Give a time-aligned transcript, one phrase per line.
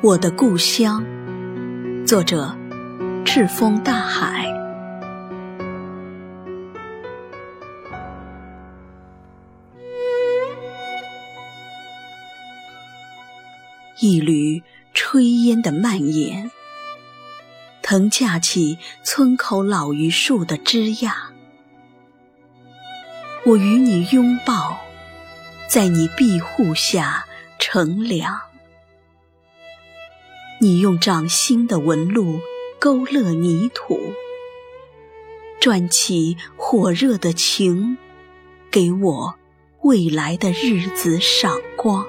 [0.00, 1.04] 我的故乡，
[2.06, 2.56] 作者
[3.24, 4.46] 赤峰大海。
[14.00, 14.62] 一缕
[14.94, 16.50] 炊烟的蔓延，
[17.82, 21.12] 腾架起村口老榆树的枝桠。
[23.44, 24.78] 我与你拥抱，
[25.68, 27.26] 在你庇护下
[27.58, 28.40] 乘凉。
[30.60, 32.40] 你用掌心的纹路
[32.80, 34.14] 勾勒泥土，
[35.60, 37.98] 转起火热的情，
[38.70, 39.34] 给我
[39.82, 42.06] 未来的日子赏光。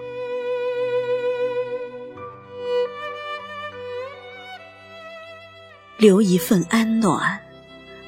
[5.97, 7.41] 留一份安暖，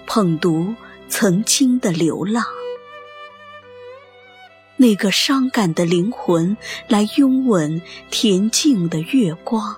[0.07, 0.73] 捧读
[1.09, 2.41] 曾经的流浪，
[4.77, 9.76] 那个伤感的灵魂来拥吻恬静的月光。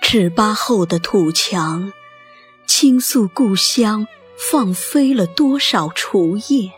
[0.00, 1.92] 尺八厚的土墙，
[2.66, 4.06] 倾诉故乡
[4.38, 6.70] 放飞了多少雏叶，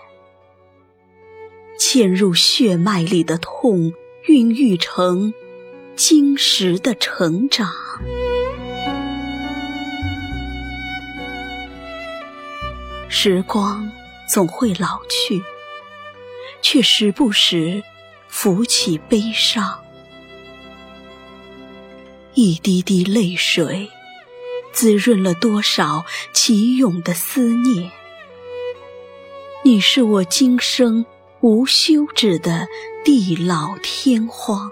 [1.79, 3.93] 嵌入血脉里的痛，
[4.27, 5.33] 孕育成
[5.95, 7.71] 今时的成长。
[13.09, 13.91] 时光
[14.29, 15.41] 总会老去，
[16.63, 17.83] 却时不时
[18.29, 19.83] 浮起悲伤。
[22.35, 23.91] 一滴滴泪水，
[24.73, 27.91] 滋润了多少起涌的思念。
[29.63, 31.05] 你是我今生
[31.41, 32.67] 无休止的
[33.05, 34.71] 地老天荒，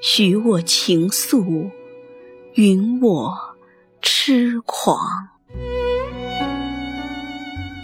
[0.00, 1.70] 许我情愫，
[2.54, 3.56] 允我
[4.02, 4.98] 痴狂。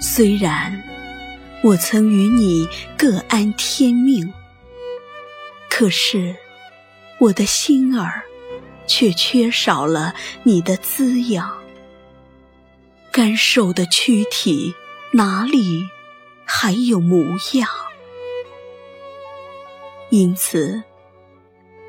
[0.01, 0.83] 虽然
[1.63, 2.69] 我曾与你
[2.99, 4.33] 各安天命，
[5.71, 6.37] 可是。
[7.19, 8.25] 我的心儿，
[8.89, 11.57] 却缺少了你的滋养。
[13.13, 14.75] 干瘦的躯体，
[15.13, 15.89] 哪里
[16.45, 17.69] 还有模样？
[20.11, 20.83] 因此，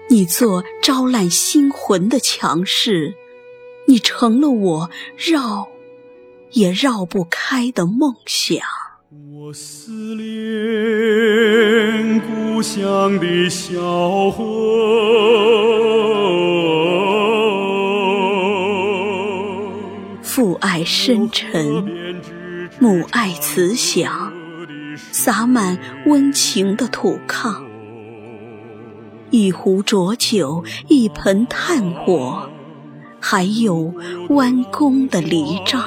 [0.08, 3.16] 你做招揽心魂的强势，
[3.88, 5.68] 你成了我绕
[6.52, 8.62] 也绕不开的梦想。
[9.16, 10.26] 我思念
[12.22, 14.42] 故乡的小河，
[20.24, 21.86] 父爱深沉，
[22.80, 24.34] 母爱慈祥，
[25.12, 27.64] 洒满温情的土炕。
[29.30, 32.50] 一壶浊酒，一盆炭火，
[33.20, 33.94] 还有
[34.30, 35.84] 弯弓的犁杖。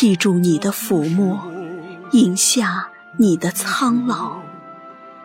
[0.00, 1.52] 记住你的抚摸，
[2.12, 2.88] 饮下
[3.18, 4.40] 你的苍老，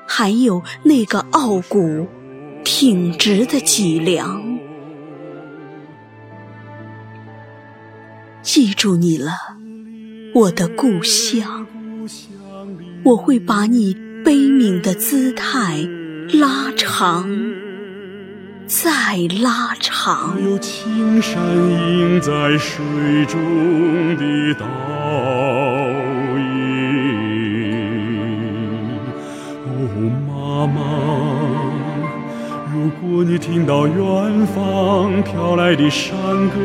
[0.05, 2.09] 还有那个傲骨
[2.65, 4.59] 挺直的脊梁。
[8.41, 9.31] 记住你了，
[10.33, 11.65] 我的故乡，
[13.05, 13.93] 我会把你
[14.25, 15.87] 悲悯的姿态
[16.33, 17.29] 拉长。
[18.83, 18.91] 再
[19.41, 22.83] 拉长，有青山映在水
[23.25, 23.39] 中
[24.17, 24.65] 的倒
[26.37, 26.43] 影。
[29.63, 29.71] 哦，
[30.27, 30.77] 妈妈，
[32.73, 36.13] 如果你听到远方飘来的山
[36.49, 36.59] 歌，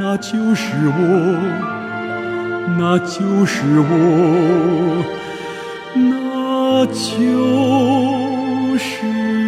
[0.00, 1.02] 那就是我，
[2.78, 5.04] 那就是我，
[5.94, 9.43] 那就是。